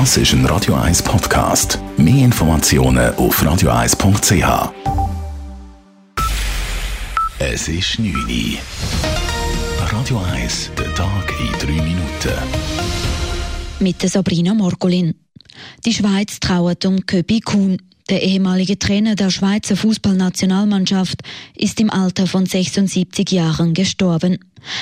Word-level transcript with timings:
Das 0.00 0.16
ist 0.16 0.32
ein 0.32 0.44
Radio 0.46 0.74
1 0.74 1.04
Podcast. 1.04 1.78
Mehr 1.96 2.24
Informationen 2.24 3.14
auf 3.14 3.40
radio1.ch. 3.40 4.72
Es 7.38 7.68
ist 7.68 8.00
9 8.00 8.12
Uhr. 8.12 8.58
Radio 9.92 10.20
1, 10.32 10.72
der 10.76 10.92
Tag 10.96 11.32
in 11.38 11.76
3 11.76 11.84
Minuten. 11.84 12.32
Mit 13.78 14.02
Sabrina 14.02 14.52
Morgolin. 14.52 15.14
Die 15.86 15.94
Schweiz 15.94 16.40
trauert 16.40 16.84
um 16.86 17.06
Köbi 17.06 17.38
Kuhn. 17.38 17.80
Der 18.10 18.20
ehemalige 18.20 18.76
Trainer 18.76 19.14
der 19.14 19.30
Schweizer 19.30 19.76
Fußballnationalmannschaft 19.76 21.20
ist 21.54 21.78
im 21.78 21.90
Alter 21.90 22.26
von 22.26 22.46
76 22.46 23.30
Jahren 23.30 23.74
gestorben. 23.74 24.40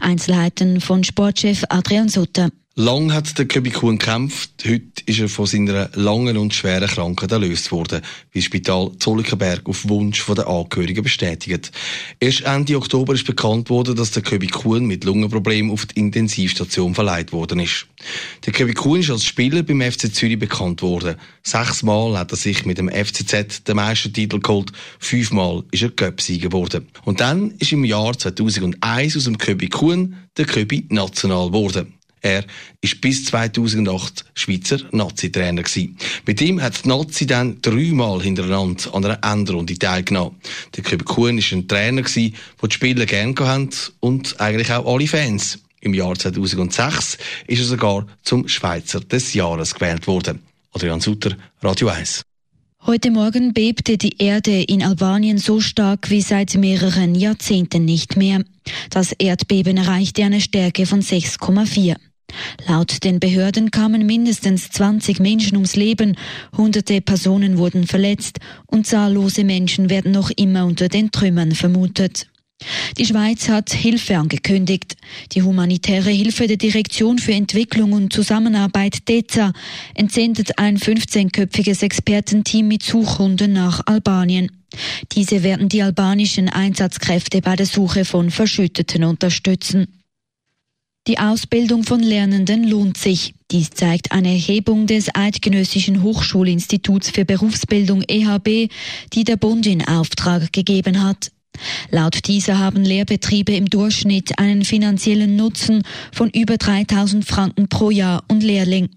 Einzelheiten 0.00 0.80
von 0.80 1.04
Sportchef 1.04 1.62
Adrian 1.68 2.08
Sutter. 2.08 2.48
Lang 2.76 3.12
hat 3.12 3.38
der 3.38 3.46
Köbi 3.46 3.70
Kuhn 3.70 3.98
gekämpft. 3.98 4.64
Heute 4.66 5.04
ist 5.06 5.20
er 5.20 5.28
von 5.28 5.46
seiner 5.46 5.90
langen 5.94 6.36
und 6.36 6.54
schweren 6.54 6.88
Krankheit 6.88 7.30
erlöst 7.30 7.70
worden, 7.70 8.02
wie 8.32 8.40
das 8.40 8.46
Spital 8.46 8.90
Zollikenberg 8.98 9.68
auf 9.68 9.88
Wunsch 9.88 10.26
der 10.26 10.48
Angehörigen 10.48 11.04
bestätigt. 11.04 11.70
Erst 12.18 12.40
Ende 12.40 12.76
Oktober 12.76 13.14
ist 13.14 13.28
bekannt 13.28 13.70
worden, 13.70 13.94
dass 13.94 14.10
der 14.10 14.24
Köbi 14.24 14.48
Kuhn 14.48 14.86
mit 14.86 15.04
Lungenproblemen 15.04 15.70
auf 15.70 15.86
die 15.86 16.00
Intensivstation 16.00 16.96
verleiht 16.96 17.32
worden 17.32 17.60
ist. 17.60 17.86
Der 18.44 18.52
Köbi 18.52 18.74
Kuhn 18.74 18.98
ist 18.98 19.10
als 19.10 19.24
Spieler 19.24 19.62
beim 19.62 19.80
FC 19.80 20.12
Zürich 20.12 20.40
bekannt 20.40 20.82
worden. 20.82 21.14
Sechsmal 21.44 22.18
hat 22.18 22.32
er 22.32 22.36
sich 22.36 22.66
mit 22.66 22.78
dem 22.78 22.88
FCZ 22.88 23.62
den 23.68 23.76
Meistertitel 23.76 24.40
geholt, 24.40 24.72
fünfmal 24.98 25.62
ist 25.70 25.84
er 25.84 25.90
Cup-Sieger 25.90 26.48
geworden. 26.48 26.88
Und 27.04 27.20
dann 27.20 27.52
ist 27.60 27.70
im 27.70 27.84
Jahr 27.84 28.18
2001 28.18 29.16
aus 29.16 29.24
dem 29.24 29.38
Köbi 29.38 29.68
Kuhn 29.68 30.16
der 30.36 30.46
Köbi 30.46 30.86
National 30.88 31.46
geworden. 31.46 31.94
Er 32.24 32.42
ist 32.80 33.02
bis 33.02 33.26
2008 33.26 34.24
Schweizer 34.32 34.78
Nazi-Trainer 34.92 35.62
Mit 36.24 36.40
ihm 36.40 36.62
hat 36.62 36.82
die 36.82 36.88
Nazi 36.88 37.26
dann 37.26 37.60
dreimal 37.60 38.22
hintereinander 38.22 38.94
an 38.94 39.04
einer 39.04 39.18
Endrunde 39.22 39.78
teilgenommen. 39.78 40.40
Der 40.74 40.84
Köbi 40.84 41.04
Kuhn 41.04 41.36
war 41.36 41.52
ein 41.52 41.68
Trainer 41.68 42.00
den 42.00 42.32
die 42.62 42.70
Spieler 42.74 43.04
gerne 43.04 43.34
hatten 43.40 43.68
und 44.00 44.40
eigentlich 44.40 44.72
auch 44.72 44.90
alle 44.90 45.06
Fans. 45.06 45.58
Im 45.82 45.92
Jahr 45.92 46.14
2006 46.14 47.18
ist 47.46 47.58
er 47.58 47.66
sogar 47.66 48.06
zum 48.22 48.48
Schweizer 48.48 49.00
des 49.00 49.34
Jahres 49.34 49.74
gewählt 49.74 50.06
worden. 50.06 50.40
Adrian 50.72 51.00
Sutter, 51.00 51.36
Radio 51.60 51.88
1. 51.88 52.22
Heute 52.86 53.10
Morgen 53.10 53.52
bebte 53.52 53.98
die 53.98 54.16
Erde 54.18 54.62
in 54.62 54.82
Albanien 54.82 55.36
so 55.36 55.60
stark 55.60 56.08
wie 56.08 56.22
seit 56.22 56.54
mehreren 56.54 57.14
Jahrzehnten 57.14 57.84
nicht 57.84 58.16
mehr. 58.16 58.42
Das 58.88 59.12
Erdbeben 59.12 59.76
erreichte 59.76 60.24
eine 60.24 60.40
Stärke 60.40 60.86
von 60.86 61.02
6,4. 61.02 61.96
Laut 62.66 63.04
den 63.04 63.20
Behörden 63.20 63.70
kamen 63.70 64.06
mindestens 64.06 64.70
20 64.70 65.20
Menschen 65.20 65.56
ums 65.56 65.76
Leben, 65.76 66.16
hunderte 66.56 67.00
Personen 67.00 67.58
wurden 67.58 67.86
verletzt 67.86 68.38
und 68.66 68.86
zahllose 68.86 69.44
Menschen 69.44 69.90
werden 69.90 70.12
noch 70.12 70.30
immer 70.30 70.66
unter 70.66 70.88
den 70.88 71.10
Trümmern 71.10 71.52
vermutet. 71.52 72.28
Die 72.98 73.04
Schweiz 73.04 73.48
hat 73.48 73.72
Hilfe 73.72 74.16
angekündigt. 74.16 74.96
Die 75.32 75.42
humanitäre 75.42 76.10
Hilfe 76.10 76.46
der 76.46 76.56
Direktion 76.56 77.18
für 77.18 77.32
Entwicklung 77.32 77.92
und 77.92 78.12
Zusammenarbeit 78.12 79.08
DEZA 79.08 79.52
entsendet 79.94 80.58
ein 80.58 80.78
15-köpfiges 80.78 81.82
Expertenteam 81.82 82.68
mit 82.68 82.82
Suchhunden 82.82 83.52
nach 83.52 83.82
Albanien. 83.86 84.50
Diese 85.12 85.42
werden 85.42 85.68
die 85.68 85.82
albanischen 85.82 86.48
Einsatzkräfte 86.48 87.40
bei 87.40 87.56
der 87.56 87.66
Suche 87.66 88.04
von 88.04 88.30
Verschütteten 88.30 89.04
unterstützen. 89.04 90.03
Die 91.06 91.18
Ausbildung 91.18 91.84
von 91.84 92.00
Lernenden 92.00 92.64
lohnt 92.64 92.96
sich. 92.96 93.34
Dies 93.50 93.68
zeigt 93.68 94.12
eine 94.12 94.28
Erhebung 94.28 94.86
des 94.86 95.14
Eidgenössischen 95.14 96.02
Hochschulinstituts 96.02 97.10
für 97.10 97.26
Berufsbildung 97.26 98.02
EHB, 98.08 98.70
die 99.12 99.24
der 99.24 99.36
Bund 99.36 99.66
in 99.66 99.86
Auftrag 99.86 100.50
gegeben 100.54 101.02
hat. 101.02 101.30
Laut 101.90 102.26
dieser 102.26 102.58
haben 102.58 102.84
Lehrbetriebe 102.84 103.54
im 103.54 103.66
Durchschnitt 103.66 104.38
einen 104.38 104.64
finanziellen 104.64 105.36
Nutzen 105.36 105.82
von 106.10 106.30
über 106.30 106.56
3000 106.56 107.22
Franken 107.22 107.68
pro 107.68 107.90
Jahr 107.90 108.24
und 108.28 108.42
Lehrling. 108.42 108.88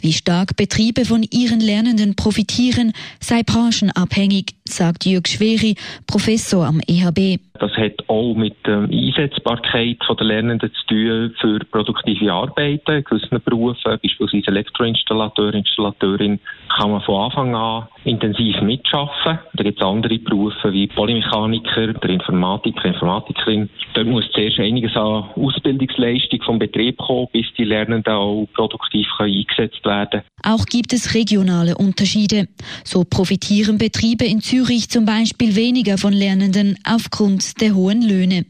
Wie 0.00 0.12
stark 0.12 0.56
Betriebe 0.56 1.04
von 1.04 1.22
ihren 1.30 1.60
Lernenden 1.60 2.16
profitieren, 2.16 2.92
sei 3.20 3.42
branchenabhängig, 3.44 4.56
sagt 4.64 5.06
Jürg 5.06 5.28
Schweri, 5.28 5.76
Professor 6.08 6.66
am 6.66 6.80
EHB. 6.80 7.40
Das 7.60 7.70
hat 7.76 8.08
auch 8.08 8.34
mit 8.34 8.56
der 8.66 8.88
Einsetzbarkeit 8.90 9.98
der 10.18 10.26
Lernenden 10.26 10.72
zu 10.72 10.86
tun 10.88 11.34
für 11.40 11.58
produktive 11.70 12.32
Arbeiten 12.32 12.90
in 12.90 13.04
gewissen 13.04 13.40
Berufen, 13.44 13.98
beispielsweise 14.02 14.48
Elektroinstallateur, 14.48 15.54
Installateurin, 15.54 16.40
kann 16.76 16.90
man 16.90 17.02
von 17.02 17.24
Anfang 17.24 17.54
an 17.54 17.88
intensiv 18.04 18.60
mitschaffen. 18.62 19.38
Da 19.54 19.62
gibt 19.62 19.80
es 19.80 19.86
andere 19.86 20.18
Berufe 20.18 20.72
wie 20.72 20.86
Polymechaniker, 20.86 21.92
der 21.94 22.10
Informatiker, 22.10 22.86
Informatikerin. 22.86 23.68
Dort 23.94 24.06
muss 24.06 24.24
zuerst 24.32 24.58
einiges 24.58 24.96
an 24.96 25.24
Ausbildungsleistung 25.36 26.42
vom 26.42 26.58
Betrieb 26.58 26.98
kommen, 26.98 27.28
bis 27.32 27.46
die 27.56 27.64
Lernenden 27.64 28.12
auch 28.12 28.46
produktiv 28.54 29.06
eingesetzt 29.18 29.84
werden 29.84 30.22
Auch 30.42 30.66
gibt 30.66 30.92
es 30.92 31.14
regionale 31.14 31.76
Unterschiede. 31.76 32.48
So 32.84 33.04
profitieren 33.04 33.78
Betriebe 33.78 34.24
in 34.24 34.40
Zürich 34.40 34.88
zum 34.88 35.04
Beispiel 35.04 35.56
weniger 35.56 35.98
von 35.98 36.12
Lernenden 36.12 36.78
aufgrund 36.84 37.60
der 37.60 37.74
hohen 37.74 38.02
Löhne. 38.02 38.44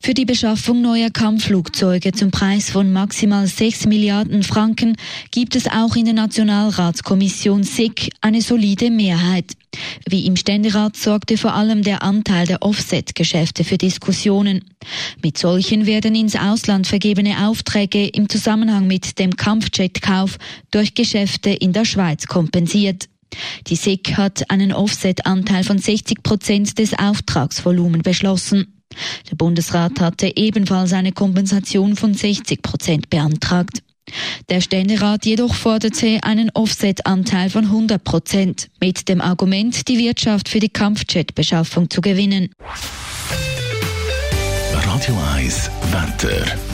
Für 0.00 0.14
die 0.14 0.24
Beschaffung 0.24 0.80
neuer 0.80 1.10
Kampfflugzeuge 1.10 2.12
zum 2.12 2.30
Preis 2.30 2.70
von 2.70 2.92
maximal 2.92 3.46
6 3.46 3.86
Milliarden 3.86 4.42
Franken 4.44 4.96
gibt 5.32 5.56
es 5.56 5.66
auch 5.66 5.96
in 5.96 6.04
der 6.04 6.14
Nationalratskommission 6.14 7.64
SIG 7.64 8.10
eine 8.20 8.40
solide 8.40 8.90
Mehrheit. 8.90 9.52
Wie 10.08 10.24
im 10.26 10.36
Ständerat 10.36 10.96
sorgte 10.96 11.36
vor 11.36 11.52
allem 11.52 11.82
der 11.82 12.02
Anteil 12.02 12.46
der 12.46 12.62
Offset-Geschäfte 12.62 13.64
für 13.64 13.76
Diskussionen. 13.76 14.64
Mit 15.22 15.36
solchen 15.36 15.84
werden 15.84 16.14
ins 16.14 16.36
Ausland 16.36 16.86
vergebene 16.86 17.46
Aufträge 17.46 18.06
im 18.06 18.28
Zusammenhang 18.28 18.86
mit 18.86 19.18
dem 19.18 19.36
Kampfjetkauf 19.36 20.38
durch 20.70 20.94
Geschäfte 20.94 21.50
in 21.50 21.72
der 21.72 21.84
Schweiz 21.84 22.26
kompensiert. 22.26 23.08
Die 23.66 23.76
SIG 23.76 24.16
hat 24.16 24.48
einen 24.48 24.72
Offset-Anteil 24.72 25.64
von 25.64 25.78
60 25.78 26.22
Prozent 26.22 26.78
des 26.78 26.98
Auftragsvolumen 26.98 28.02
beschlossen. 28.02 28.77
Der 29.30 29.36
Bundesrat 29.36 30.00
hatte 30.00 30.36
ebenfalls 30.36 30.92
eine 30.92 31.12
Kompensation 31.12 31.96
von 31.96 32.14
60 32.14 32.62
Prozent 32.62 33.10
beantragt. 33.10 33.82
Der 34.48 34.60
Ständerat 34.60 35.26
jedoch 35.26 35.54
forderte 35.54 36.18
einen 36.22 36.50
Offset-Anteil 36.54 37.50
von 37.50 37.64
100 37.64 38.02
Prozent 38.02 38.68
mit 38.80 39.08
dem 39.08 39.20
Argument, 39.20 39.86
die 39.88 39.98
Wirtschaft 39.98 40.48
für 40.48 40.60
die 40.60 40.70
Kampfjet-Beschaffung 40.70 41.90
zu 41.90 42.00
gewinnen. 42.00 42.50
Radio 44.72 45.16
1 45.34 45.70
Wetter. 45.90 46.67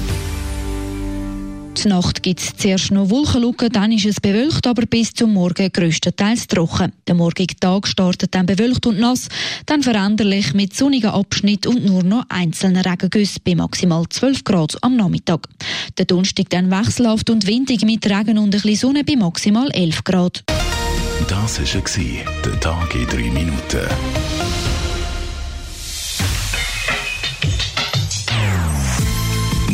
Die 1.83 1.89
Nacht 1.89 2.23
gibt 2.23 2.41
es 2.41 2.57
zuerst 2.57 2.91
noch 2.93 3.11
Wolkenlucken, 3.11 3.71
dann 3.71 3.93
ist 3.93 4.07
es 4.07 4.21
bewölkt, 4.21 4.67
aber 4.67 4.87
bis 4.87 5.13
zum 5.13 5.35
Morgen 5.35 5.71
größtenteils 5.71 6.47
trocken. 6.47 6.93
Der 7.07 7.15
morgige 7.15 7.57
Tag 7.57 7.87
startet 7.89 8.35
dann 8.35 8.47
bewölkt 8.47 8.87
und 8.87 9.01
nass, 9.01 9.29
dann 9.67 9.83
veränderlich 9.83 10.55
mit 10.55 10.75
sonnigen 10.75 11.11
Abschnitt 11.11 11.67
und 11.67 11.85
nur 11.85 12.03
noch 12.03 12.25
einzelnen 12.29 12.83
Regengüssen 12.83 13.43
bei 13.45 13.55
maximal 13.55 14.05
12 14.09 14.45
Grad 14.45 14.77
am 14.83 14.97
Nachmittag. 14.97 15.49
Der 15.99 16.07
Donnerstag 16.07 16.49
dann 16.51 16.71
wechselhaft 16.71 17.29
und 17.29 17.47
windig 17.47 17.85
mit 17.85 18.07
Regen 18.07 18.39
und 18.39 18.45
ein 18.45 18.51
bisschen 18.51 18.77
Sonne 18.77 19.05
bei 19.05 19.17
maximal 19.17 19.71
11 19.71 20.05
Grad. 20.05 20.45
Das 21.29 21.59
war 21.59 22.43
der 22.45 22.61
Tag 22.61 22.95
in 22.95 23.07
drei 23.07 23.31
Minuten. 23.31 23.89